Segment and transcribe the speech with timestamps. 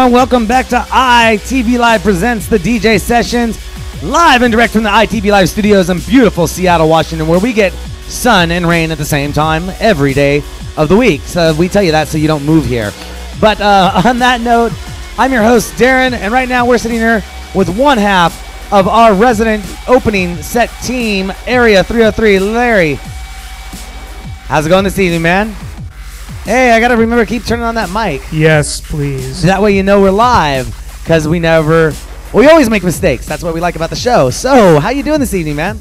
[0.01, 3.59] everyone, welcome back to ITV Live presents the DJ sessions
[4.01, 7.71] live and direct from the ITV Live studios in beautiful Seattle, Washington, where we get
[8.07, 10.41] sun and rain at the same time every day
[10.75, 11.21] of the week.
[11.21, 12.91] So we tell you that so you don't move here.
[13.39, 14.71] But uh, on that note,
[15.19, 19.13] I'm your host Darren, and right now we're sitting here with one half of our
[19.13, 22.95] resident opening set team, Area 303, Larry.
[24.45, 25.55] How's it going this evening, man?
[26.43, 28.21] Hey, I gotta remember keep turning on that mic.
[28.31, 29.43] Yes, please.
[29.43, 30.65] That way you know we're live,
[31.03, 31.93] because we never,
[32.33, 33.27] we always make mistakes.
[33.27, 34.31] That's what we like about the show.
[34.31, 35.77] So, how you doing this evening, man?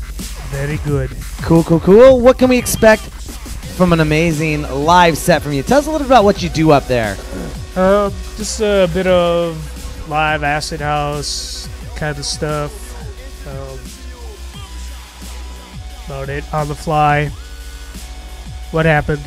[0.50, 1.11] Very good.
[1.42, 2.20] Cool, cool, cool.
[2.20, 5.62] What can we expect from an amazing live set from you?
[5.62, 7.16] Tell us a little bit about what you do up there.
[7.75, 9.56] Um, just a bit of
[10.11, 12.77] live acid house kind of stuff.
[13.47, 13.78] Um,
[16.05, 17.28] about it on the fly.
[18.72, 19.22] What happened?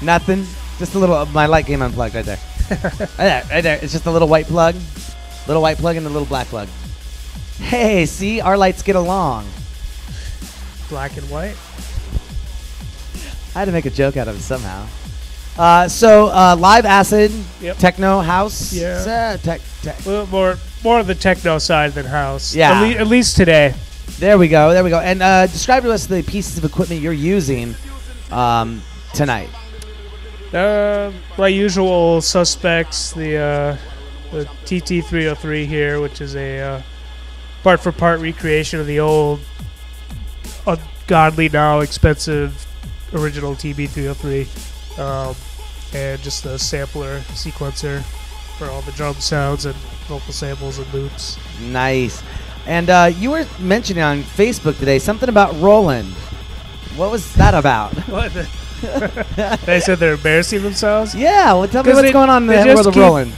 [0.00, 0.46] Nothing.
[0.80, 1.24] Just a little.
[1.26, 2.38] My light came unplugged right there.
[2.70, 3.78] right there, right there.
[3.82, 4.74] It's just a little white plug,
[5.46, 6.68] little white plug, and a little black plug.
[7.58, 9.46] Hey, see, our lights get along.
[10.88, 11.54] Black and white.
[13.54, 14.86] I had to make a joke out of it somehow.
[15.58, 17.30] Uh, so uh, live acid,
[17.60, 17.76] Yep.
[17.76, 19.34] techno house, Yeah.
[19.34, 19.98] uh, tech, tech.
[20.06, 22.54] Well, more more of the techno side than house.
[22.54, 22.72] Yeah.
[22.72, 23.74] At, le- at least today.
[24.18, 24.72] There we go.
[24.72, 24.98] There we go.
[25.00, 27.74] And uh, describe to us the pieces of equipment you're using
[28.30, 28.80] um,
[29.12, 29.50] tonight.
[30.52, 33.76] Uh, my usual suspects, the uh,
[34.32, 36.82] the TT303 here, which is a uh,
[37.62, 39.40] part for part recreation of the old,
[40.66, 42.66] ungodly now expensive
[43.12, 45.36] original TB303, um,
[45.94, 48.02] and just a sampler sequencer
[48.58, 49.74] for all the drum sounds and
[50.08, 51.38] vocal samples and loops.
[51.60, 52.22] Nice.
[52.66, 56.12] And uh, you were mentioning on Facebook today something about Roland.
[56.96, 57.94] What was that about?
[59.66, 61.14] They said they're embarrassing themselves.
[61.14, 61.52] yeah.
[61.52, 63.32] Well, tell me what's they- going on in they the world of Roland.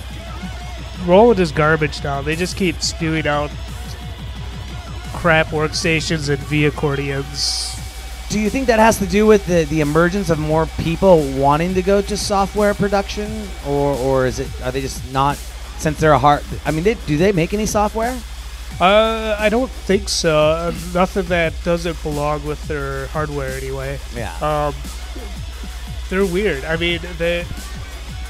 [1.06, 2.22] Roland is garbage now.
[2.22, 3.50] They just keep spewing out
[5.14, 7.76] crap workstations and V accordions.
[8.28, 11.74] Do you think that has to do with the, the emergence of more people wanting
[11.74, 15.36] to go to software production, or or is it are they just not
[15.78, 16.42] since they're a hard?
[16.64, 18.18] I mean, they, do they make any software?
[18.80, 20.34] Uh, I don't think so.
[20.38, 23.98] Uh, nothing that doesn't belong with their hardware anyway.
[24.16, 24.32] Yeah.
[24.40, 24.74] Um,
[26.12, 26.62] they're weird.
[26.66, 27.46] I mean, they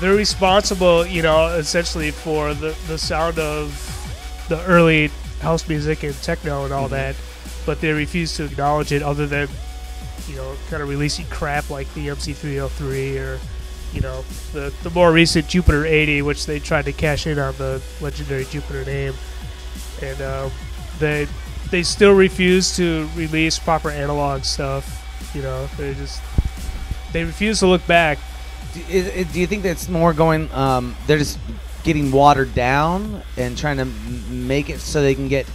[0.01, 3.75] they're responsible, you know, essentially for the the sound of
[4.49, 5.11] the early
[5.41, 7.17] house music and techno and all that,
[7.67, 9.49] but they refuse to acknowledge it, other than
[10.29, 13.41] you know, kind of releasing crap like the MC303 or
[13.93, 14.23] you know
[14.53, 18.45] the the more recent Jupiter 80, which they tried to cash in on the legendary
[18.45, 19.15] Jupiter name,
[20.01, 20.53] and um,
[21.01, 21.27] they
[21.73, 25.01] they still refuse to release proper analog stuff.
[25.35, 26.23] You know, they just
[27.13, 28.19] they refuse to look back.
[28.75, 30.51] Do, do you think that's more going?
[30.53, 31.39] Um, they're just
[31.85, 35.47] getting watered down and trying to make it so they can get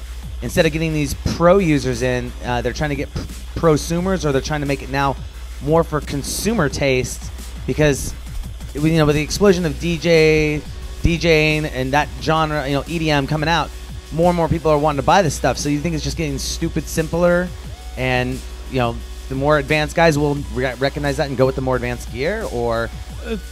[0.41, 3.09] instead of getting these pro users in, uh, they're trying to get
[3.55, 5.15] prosumers, or they're trying to make it now
[5.63, 7.31] more for consumer taste
[7.65, 8.13] because
[8.75, 10.61] you know with the explosion of DJ
[11.01, 13.69] DJing and that genre, you know EDM coming out,
[14.11, 15.57] more and more people are wanting to buy this stuff.
[15.57, 17.47] So you think it's just getting stupid simpler,
[17.97, 18.39] and
[18.71, 18.95] you know
[19.29, 22.45] the more advanced guys will re- recognize that and go with the more advanced gear,
[22.51, 22.89] or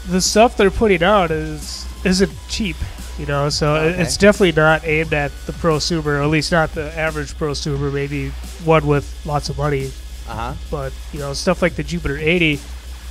[0.08, 2.76] The stuff they're putting out is isn't cheap.
[3.18, 4.02] You know, so Okay.
[4.02, 7.92] it's definitely not aimed at the prosumer, or at least not the average prosumer.
[7.94, 8.30] Maybe
[8.66, 9.92] one with lots of money,
[10.28, 10.54] uh huh.
[10.70, 12.60] but you know, stuff like the Jupiter 80.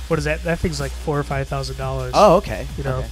[0.07, 0.43] What is that?
[0.43, 2.11] That thing's like four or five thousand dollars.
[2.15, 2.67] Oh, okay.
[2.77, 2.97] You know.
[2.97, 3.07] Okay.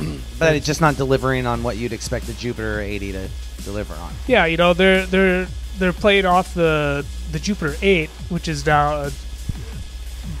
[0.38, 3.28] but it's just not delivering on what you'd expect the Jupiter 80 to
[3.64, 4.12] deliver on.
[4.26, 5.46] Yeah, you know they're they're
[5.78, 9.10] they're playing off the the Jupiter 8, which is now a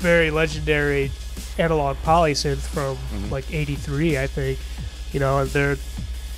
[0.00, 1.10] very legendary
[1.58, 3.30] analog polysynth from Mhm.
[3.30, 4.58] like '83, I think.
[5.12, 5.76] You know, they're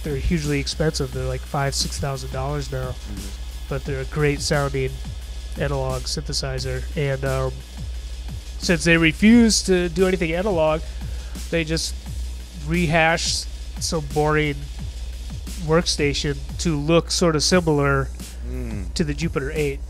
[0.02, 1.12] they're hugely expensive.
[1.12, 2.94] They're like five six thousand dollars now,
[3.68, 4.90] but they're a great sounding
[5.60, 7.52] analog synthesizer, and um,
[8.58, 10.80] since they refuse to do anything analog,
[11.50, 11.94] they just
[12.66, 13.44] rehash
[13.80, 14.54] some boring
[15.64, 18.08] workstation to look sort of similar
[18.48, 19.80] Mm, to the Jupiter 8.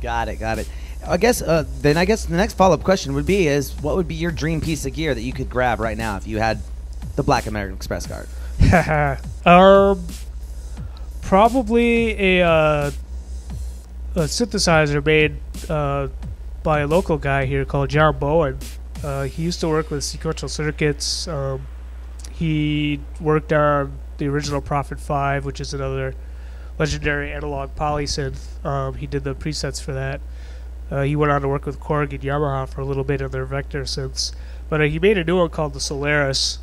[0.00, 0.68] got it, got it.
[1.06, 3.96] I guess uh, then I guess the next follow up question would be is what
[3.96, 6.38] would be your dream piece of gear that you could grab right now if you
[6.38, 6.60] had
[7.16, 8.28] the Black American Express card?
[9.46, 10.04] um,
[11.22, 12.90] probably a uh,
[14.14, 15.36] a synthesizer made
[15.68, 16.08] uh,
[16.62, 18.58] by a local guy here called John Bowen.
[19.02, 21.26] Uh, he used to work with sequential circuits.
[21.28, 21.66] Um,
[22.34, 26.14] he worked on the original Prophet Five, which is another
[26.78, 28.64] legendary analog polysynth.
[28.64, 30.20] Um, he did the presets for that.
[30.90, 33.30] Uh, he went on to work with Korg and Yamaha for a little bit on
[33.30, 34.34] their Vector synths,
[34.68, 36.58] but uh, he made a new one called the Solaris,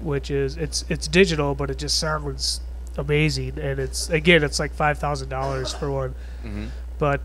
[0.00, 2.60] which is it's it's digital, but it just sounds
[2.96, 6.14] amazing, and it's again it's like five thousand dollars for one.
[6.42, 6.66] Mm-hmm.
[6.98, 7.20] But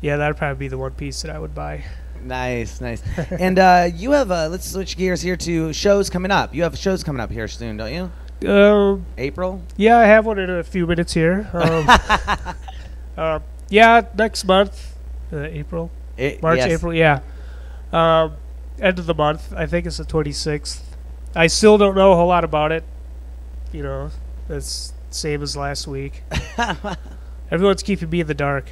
[0.00, 1.84] yeah, that'd probably be the one piece that I would buy.
[2.24, 3.02] Nice, nice.
[3.30, 6.54] and uh, you have uh, let's switch gears here to shows coming up.
[6.54, 8.48] You have shows coming up here soon, don't you?
[8.48, 9.62] Um, April.
[9.76, 11.48] yeah, I have one in a few minutes here.
[11.52, 11.86] Um,
[13.16, 14.96] uh, yeah, next month,
[15.32, 16.70] uh, April, A- March, yes.
[16.70, 17.20] April, yeah.
[17.92, 18.34] Um,
[18.80, 19.52] end of the month.
[19.54, 20.96] I think it's the twenty sixth.
[21.34, 22.84] I still don't know a whole lot about it.
[23.72, 24.10] You know,
[24.48, 26.22] it's same as last week.
[27.50, 28.66] Everyone's keeping me in the dark.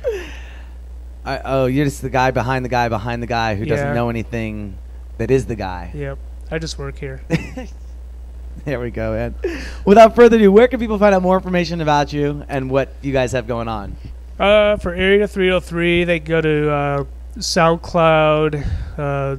[1.31, 3.77] I, oh, you're just the guy behind the guy behind the guy who Yeah.
[3.77, 4.77] doesn't know anything
[5.19, 5.91] that is the guy.
[5.95, 6.19] Yep,
[6.51, 7.23] I just work here.
[8.65, 9.35] There we go, man.
[9.87, 13.13] Without further ado, where can people find out more information about you and what you
[13.13, 13.97] guys have going on?
[14.39, 17.05] Uh, for Area 303, they go to uh,
[17.39, 18.67] SoundCloud
[18.99, 19.37] uh,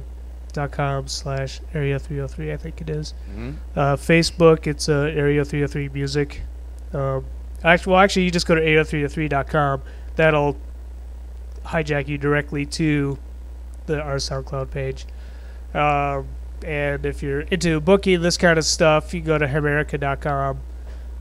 [0.52, 3.14] dot com slash Area 303, I think it is.
[3.30, 3.50] Mm-hmm.
[3.76, 6.42] Uh, Facebook, it's uh, Area 303 Music.
[6.92, 7.24] Um,
[7.62, 9.82] actually, well, actually, you just go to area303.com.
[10.16, 10.56] That'll
[11.64, 13.18] hijack you directly to
[13.86, 15.06] the our SoundCloud page.
[15.74, 16.28] Um,
[16.64, 20.60] and if you're into booking this kind of stuff, you go to Hamerica.com.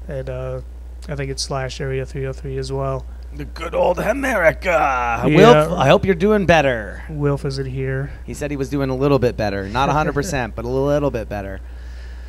[0.08, 0.62] And uh,
[1.08, 3.06] I think it's slash Area 303 as well.
[3.34, 4.70] The good old America.
[4.70, 5.26] Yeah.
[5.26, 7.04] Wilf, I hope you're doing better.
[7.10, 8.12] Wilf isn't here.
[8.26, 11.30] He said he was doing a little bit better, not 100%, but a little bit
[11.30, 11.62] better.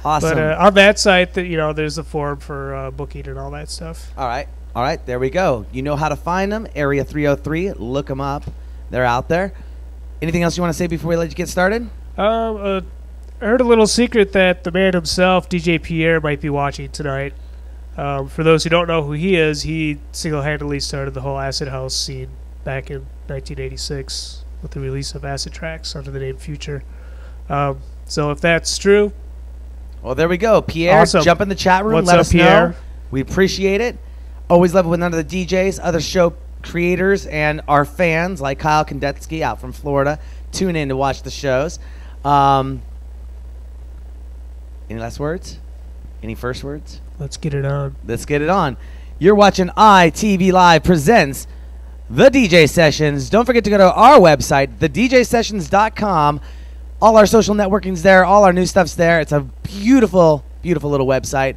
[0.04, 0.30] Awesome.
[0.30, 3.38] But uh, on that site, that you know, there's a form for uh, booking and
[3.38, 4.12] all that stuff.
[4.16, 4.48] All right.
[4.74, 5.04] All right.
[5.04, 5.66] There we go.
[5.72, 6.66] You know how to find them.
[6.74, 7.72] Area 303.
[7.72, 8.44] Look them up.
[8.90, 9.52] They're out there.
[10.20, 11.82] Anything else you want to say before we let you get started?
[12.16, 12.80] Um, uh,
[13.40, 17.34] I heard a little secret that the man himself, DJ Pierre, might be watching tonight.
[17.96, 21.68] Um, for those who don't know who he is, he single-handedly started the whole acid
[21.68, 22.28] house scene
[22.64, 26.82] back in 1986 with the release of Acid Tracks under the name Phuture.
[27.48, 29.12] Um, so if that's true,
[30.02, 30.62] Well, there we go.
[30.62, 31.22] Pierre, Awesome.
[31.22, 31.94] jump in the chat room.
[31.94, 32.42] What's let up, us know.
[32.42, 32.74] Pierre?
[33.10, 33.98] We appreciate it.
[34.52, 38.58] Always love it when none of the DJs, other show creators, and our fans like
[38.58, 40.18] Kyle Kandetsky out from Florida
[40.52, 41.78] tune in to watch the shows.
[42.22, 42.82] Um,
[44.90, 45.58] any last words?
[46.22, 47.00] Any first words?
[47.18, 47.96] let's get it on.
[48.06, 48.76] Let's get it on.
[49.18, 51.46] You're watching ITV Live presents
[52.10, 53.30] the DJ Sessions.
[53.30, 56.42] Don't forget to go to our website, thedjsessions.com.
[57.00, 59.18] All our social networking's there, all our new stuff's there.
[59.22, 61.56] It's a beautiful, beautiful little website.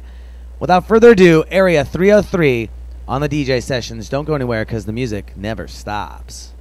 [0.58, 2.70] Without further ado, Area 303
[3.08, 4.08] on the DJ Sessions.
[4.08, 6.52] Don't go anywhere because the music never stops.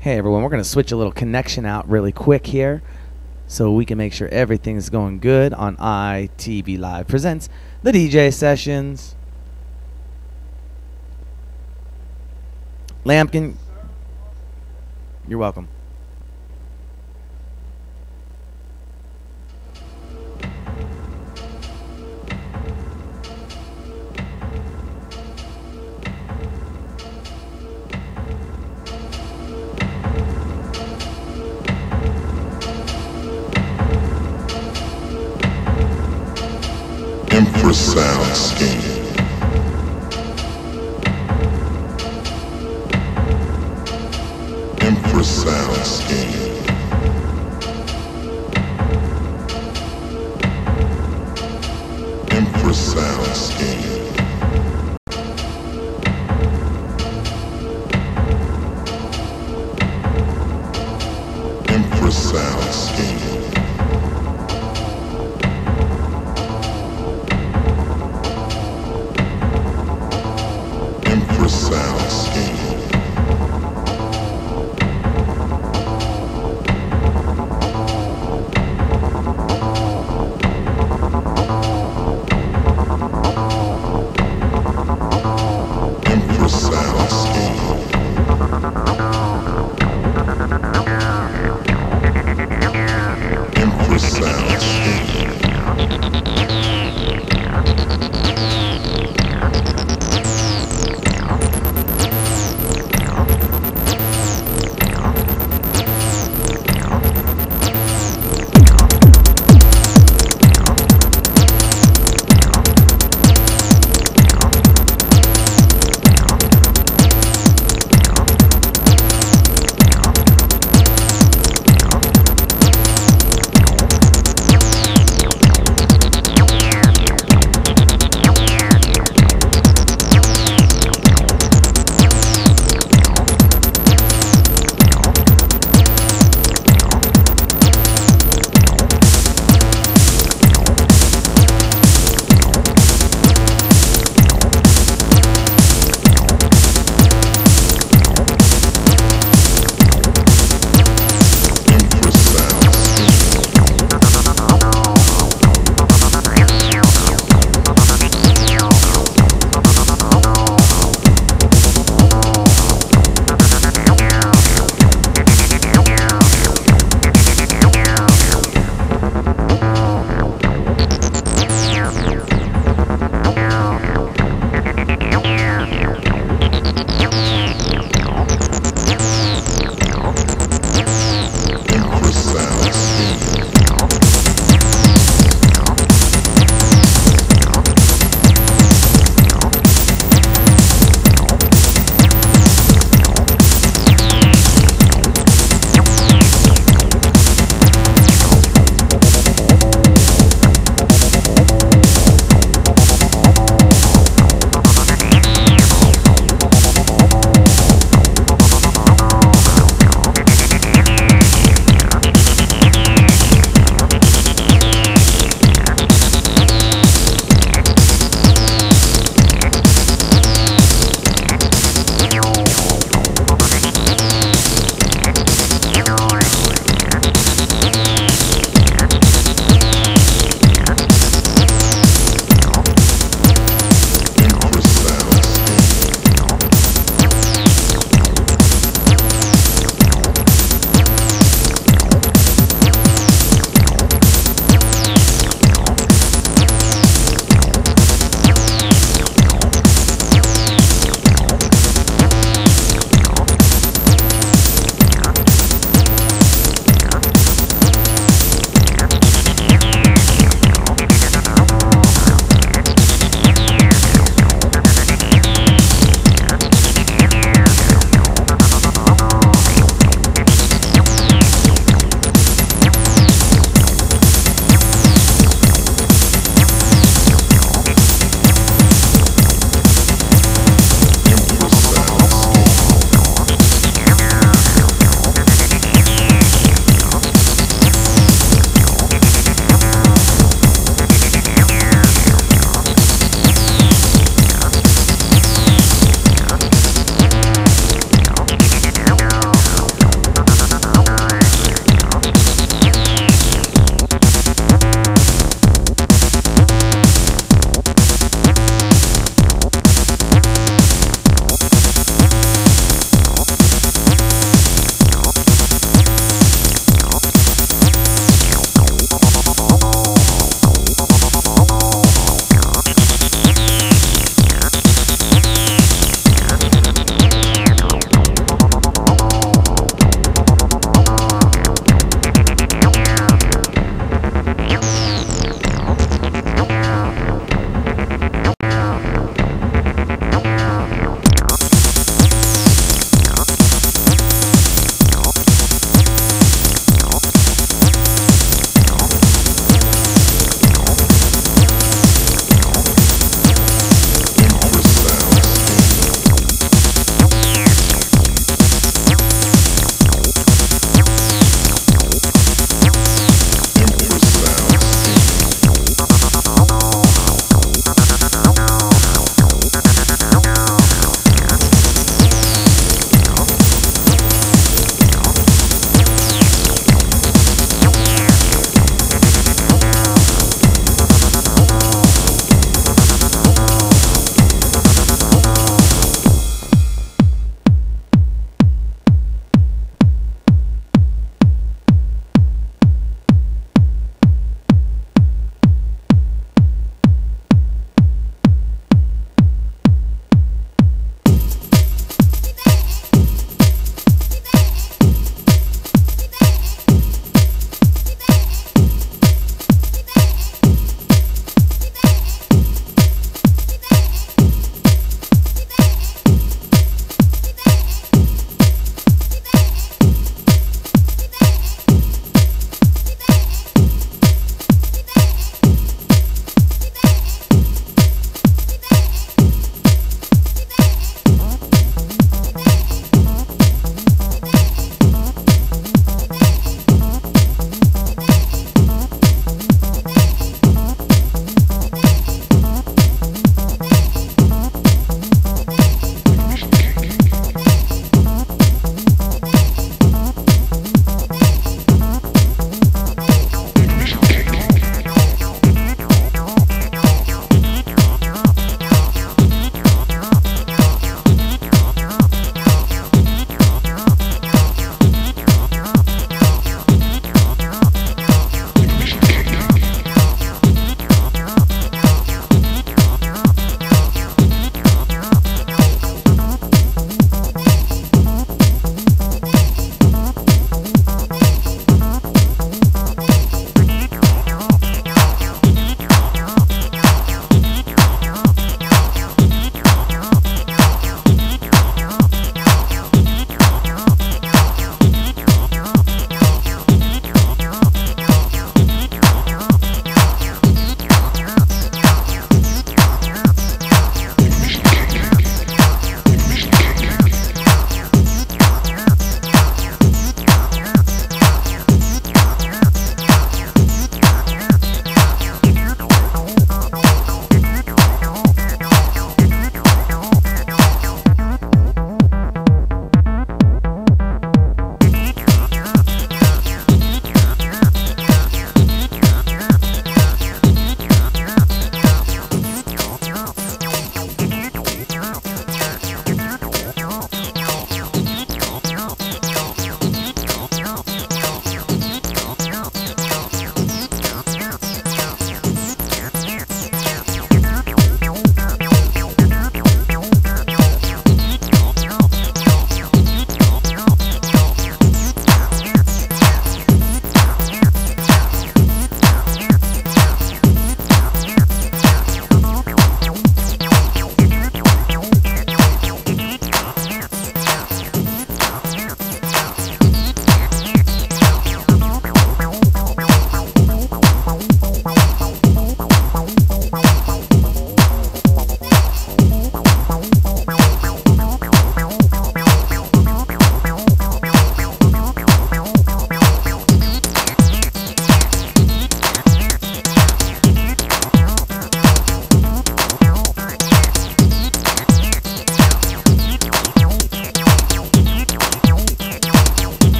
[0.00, 2.80] Hey everyone, we're going to switch a little connection out really quick here
[3.46, 7.50] so we can make sure everything's going good on ITV Live presents
[7.82, 9.14] the DJ sessions.
[13.04, 13.56] Lampkin,
[15.28, 15.68] you're welcome.
[37.40, 39.00] Infrasound scheme.
[44.86, 46.49] Infrasound scheme.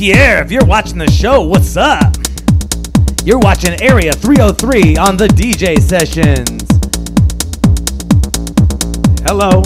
[0.00, 2.16] Pierre, if you're watching the show, what's up?
[3.22, 6.66] You're watching Area 303 on the DJ Sessions.
[9.26, 9.62] Hello.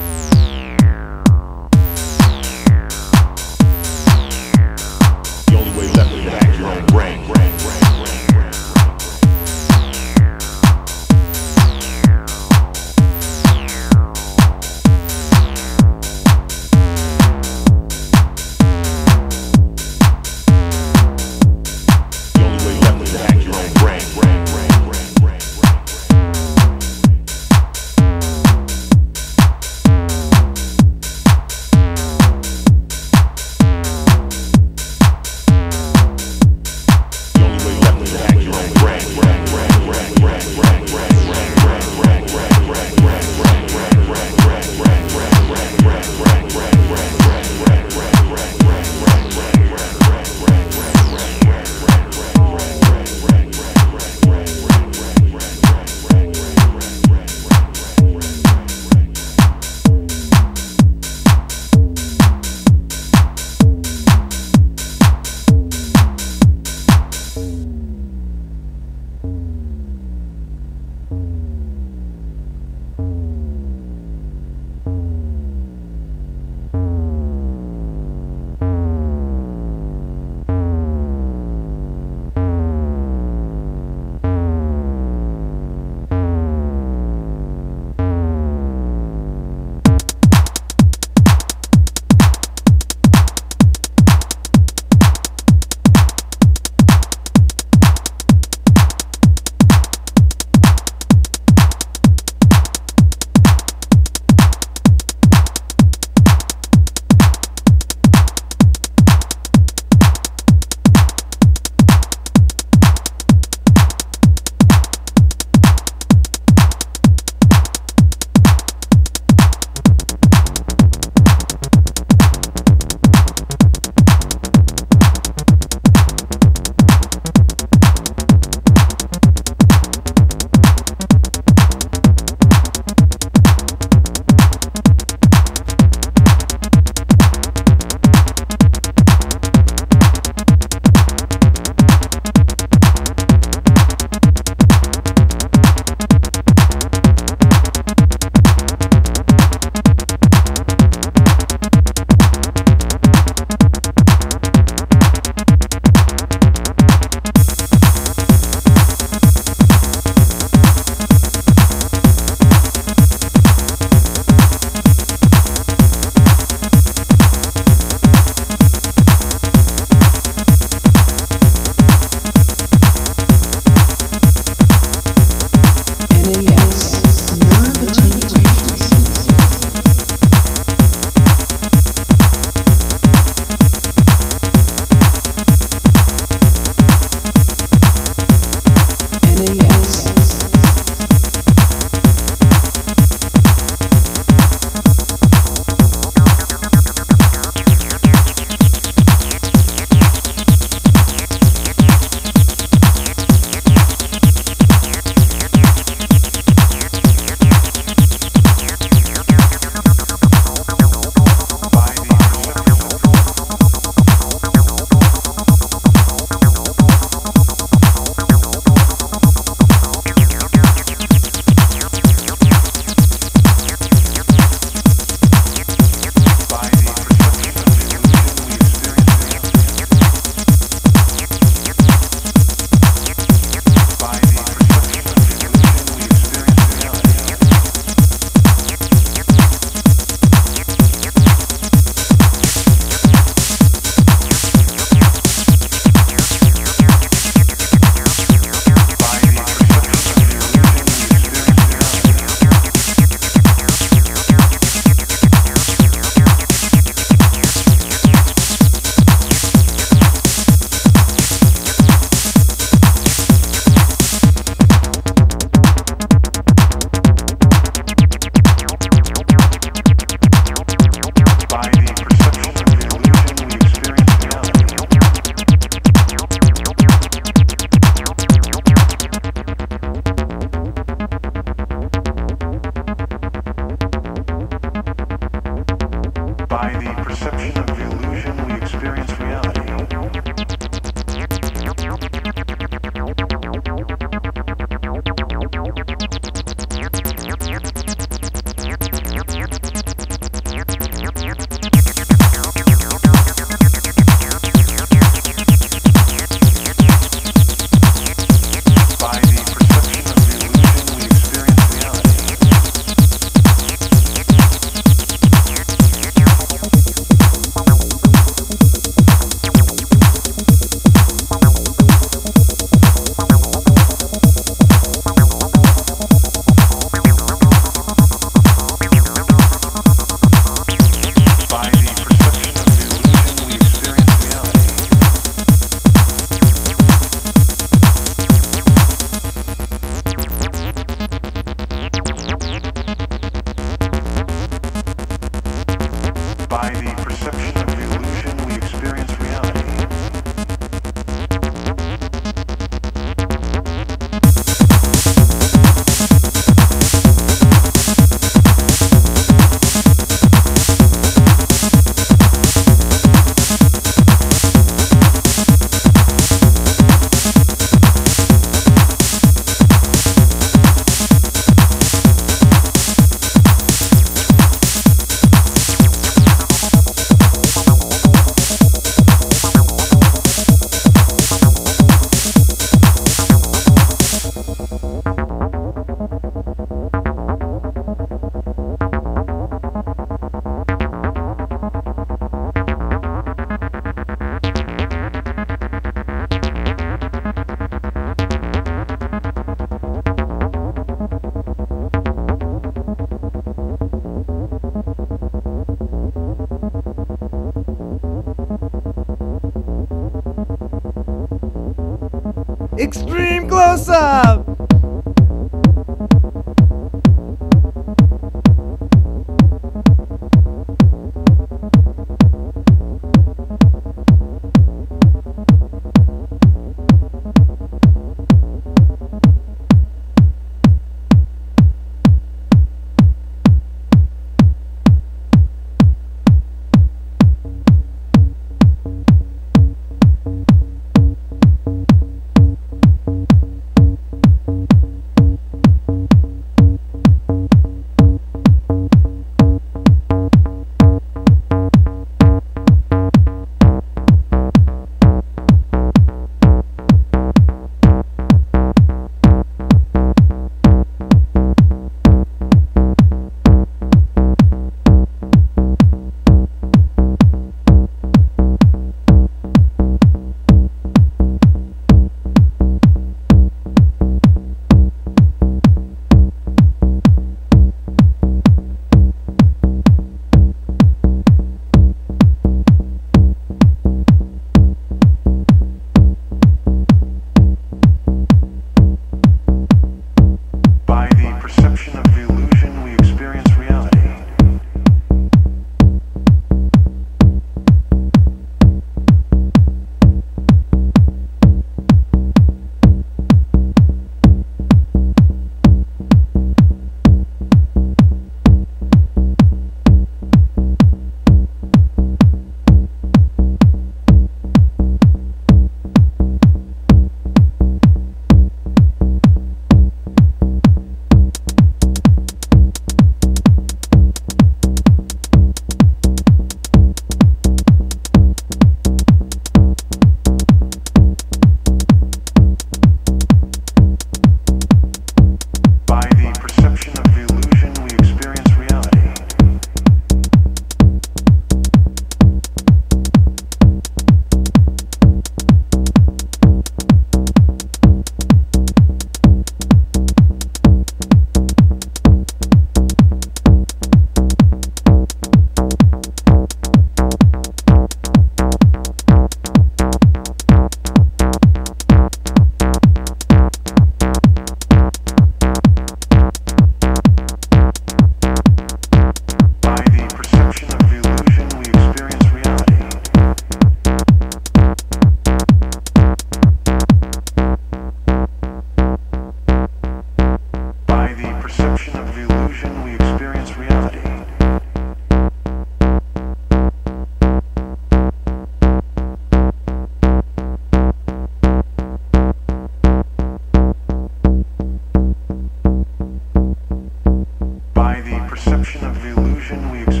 [597.91, 600.00] By the perception of the illusion, we experience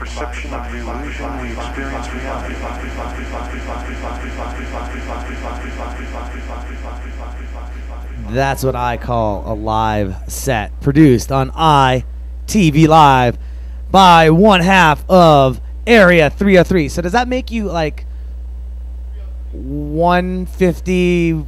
[0.00, 2.54] perception of the illusion, we experience reality.
[8.30, 13.36] That's what I call a live set produced on iTV Live
[13.90, 16.88] by one half of Area 303.
[16.88, 18.06] So does that make you like
[19.52, 21.44] 150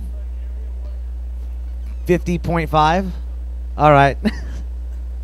[2.07, 3.11] 50.5?
[3.78, 4.18] All right.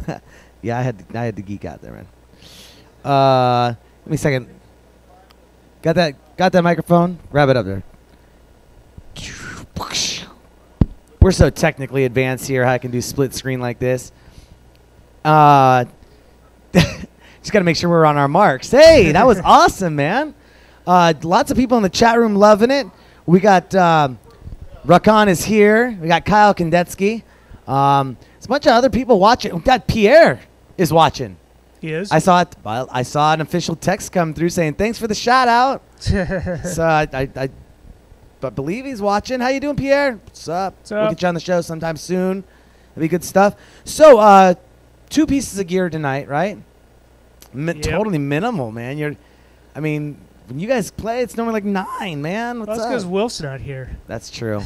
[0.63, 2.07] yeah, I had to, I had to geek out there, man.
[3.05, 3.71] Uh,
[4.05, 4.49] give me a second.
[5.83, 7.19] Got that got that microphone?
[7.31, 7.83] Grab it up there.
[11.21, 12.65] We're so technically advanced here.
[12.65, 14.13] How I can do split screen like this.
[15.25, 15.85] Uh,
[16.73, 18.71] just got to make sure we're on our marks.
[18.71, 20.35] Hey, that was awesome, man.
[20.87, 22.87] Uh, lots of people in the chat room loving it.
[23.27, 24.19] We got um,
[24.87, 25.99] Rakan is here.
[26.01, 27.25] We got Kyle Kandetsky.
[27.67, 29.55] Um, there's a bunch of other people watching.
[29.55, 30.41] We got Pierre
[30.79, 31.37] is watching.
[31.81, 32.11] He is.
[32.11, 32.57] I saw it.
[32.65, 35.83] Well, I saw an official text come through saying thanks for the shout out.
[36.01, 37.49] so I, I, I
[38.41, 39.41] but believe he's watching.
[39.41, 40.13] How you doing, Pierre?
[40.25, 40.75] What's up?
[40.79, 41.11] What's We'll up?
[41.11, 42.43] get you on the show sometime soon.
[42.95, 43.55] That'd be good stuff.
[43.85, 44.55] So, uh,
[45.11, 46.59] two pieces of gear tonight, right?
[47.53, 47.83] Mi- Yep.
[47.83, 48.99] Totally minimal, man.
[48.99, 49.17] You're,
[49.75, 50.19] I mean,
[50.49, 52.61] when you guys play, it's normally like nine, man.
[52.61, 52.89] What's That's up?
[52.91, 53.97] because Wilf's not here.
[54.07, 54.63] That's true.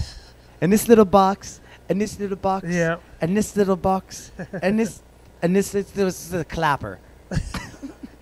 [0.60, 2.96] And this little box, and this little box, Yeah.
[3.20, 4.32] and this little box,
[4.62, 5.02] and this,
[5.42, 6.98] and this, this, this is a clapper.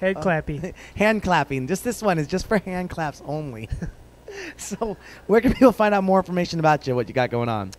[0.01, 0.75] Head Uh, clappy.
[0.97, 1.67] hand clapping.
[1.67, 3.69] Just this one is just for hand claps only.
[4.57, 4.97] so,
[5.27, 6.95] where can people find out more information about you?
[6.95, 7.73] What you got going on?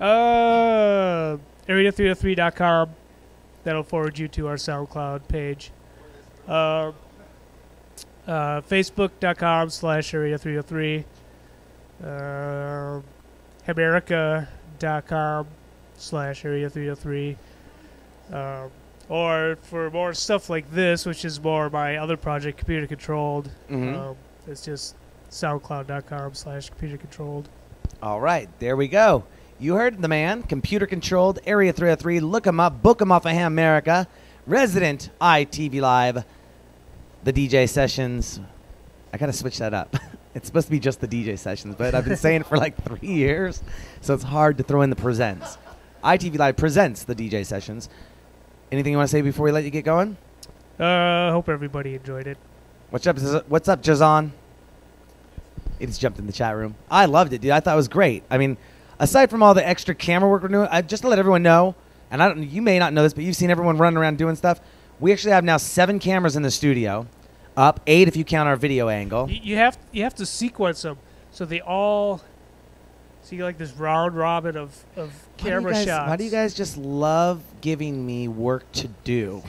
[0.00, 1.38] Uh,
[1.68, 2.90] area303.com.
[3.64, 5.72] That'll forward you to our SoundCloud page.
[6.46, 6.92] Uh,
[8.26, 11.04] uh, Facebook.com slash area303.
[12.04, 13.00] Uh,
[13.66, 15.46] America.com
[15.96, 17.36] slash area303.
[18.32, 18.70] Um,
[19.08, 23.96] or for more stuff like this, which is more my other project, Computer Controlled, Mhm.
[23.96, 24.94] um, it's just
[25.30, 27.48] soundcloud.com slash computer controlled.
[28.02, 29.24] All right, there we go.
[29.58, 32.20] You heard the man, computer controlled, Area 303.
[32.20, 34.06] Look him up, book him off of Ham America,
[34.46, 36.24] resident ITV Live,
[37.24, 38.40] the DJ sessions.
[39.12, 39.96] I gotta switch that up.
[40.34, 42.76] it's supposed to be just the DJ sessions, but I've been saying it for like
[42.84, 43.62] three years,
[44.00, 45.56] so it's hard to throw in the presents.
[46.02, 47.88] ITV Live presents the DJ sessions.
[48.74, 50.16] Anything you want to say before we let you get going?
[50.80, 52.36] Uh, hope everybody enjoyed it.
[52.90, 53.16] What's up?
[53.46, 54.32] What's up, Jazan?
[55.78, 56.74] He just jumped in the chat room.
[56.90, 57.52] I loved it, dude.
[57.52, 58.24] I thought it was great.
[58.30, 58.56] I mean,
[58.98, 61.76] aside from all the extra camera work we're doing, I, just to let everyone know,
[62.10, 64.34] and I don't, you may not know this, but you've seen everyone running around doing
[64.34, 64.60] stuff.
[64.98, 67.06] We actually have now seven cameras in the studio,
[67.56, 69.26] up eight if you count our video angle.
[69.26, 70.98] Y- You have you have to sequence them
[71.30, 72.22] so they all
[73.24, 76.08] see like this round robin of, of Why camera guys- shots.
[76.08, 79.42] Why do you guys just love giving me work to do?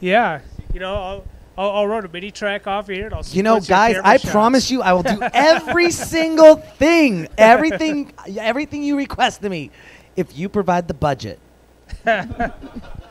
[0.00, 0.40] Yeah,
[0.74, 1.24] you know, I'll,
[1.56, 3.06] I'll, I'll run a mini track off here.
[3.06, 4.30] And I'll You know, guys, I shots.
[4.30, 9.70] promise you, I will do every single thing, everything, everything you request of me,
[10.16, 11.38] if you provide the budget.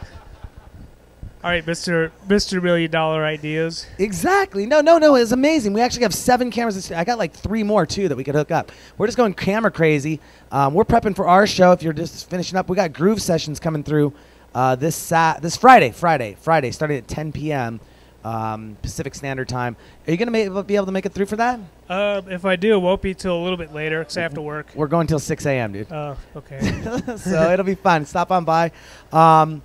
[1.45, 3.85] All right, Mister Mister Million Dollar Ideas.
[3.99, 4.65] Exactly.
[4.65, 5.13] No, no, no.
[5.13, 5.73] It's amazing.
[5.73, 6.91] We actually have seven cameras.
[6.91, 8.71] I got like three more too that we could hook up.
[8.97, 10.19] We're just going camera crazy.
[10.51, 11.71] Um, we're prepping for our show.
[11.71, 14.11] If you're just finishing up, we got groove sessions coming through
[14.55, 17.79] uh, this sat this Friday, Friday, Friday, starting at 10 p.m.
[18.23, 19.77] Um, Pacific Standard Time.
[20.07, 21.59] Are you gonna be able to make it through for that?
[21.89, 24.33] Um, if I do, it won't be till a little bit later because I have
[24.33, 24.69] to work.
[24.73, 25.91] We're going till 6 a.m., dude.
[25.91, 26.59] Uh, okay.
[27.17, 28.07] so it'll be fun.
[28.07, 28.71] Stop on by.
[29.13, 29.61] Um,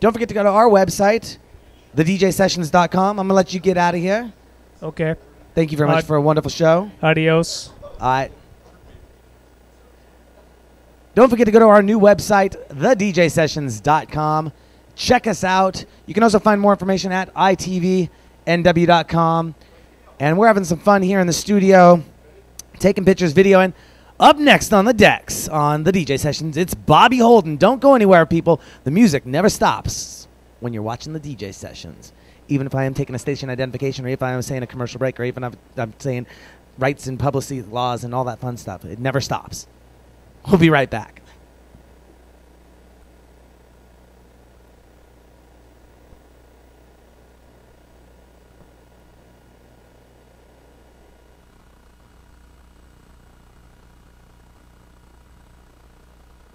[0.00, 1.38] don't forget to go to our website,
[1.96, 3.18] thedjsessions.com.
[3.18, 4.32] I'm gonna let you get out of here.
[4.82, 5.14] okay.
[5.54, 6.90] Thank you very much Uh, for a wonderful show.
[7.02, 7.70] Adios.
[7.82, 8.30] All right.
[11.16, 14.52] Don't forget to go to our new website, thedjsessions.com.
[14.94, 15.84] Check us out.
[16.06, 18.10] You can also find more information at itvnw.com.
[20.20, 22.02] And we're having some fun here in the studio,
[22.78, 23.72] taking pictures, videoing.
[24.20, 27.56] Up next on the decks on the DJ sessions, it's Bobby Holden.
[27.56, 28.60] Don't go anywhere, people.
[28.82, 30.26] The music never stops
[30.58, 32.12] when you're watching the DJ sessions.
[32.48, 34.98] Even if I am taking a station identification, or if I am saying a commercial
[34.98, 36.26] break, or even if I'm saying
[36.78, 39.68] rights and publicity laws and all that fun stuff, it never stops.
[40.48, 41.22] We'll be right back.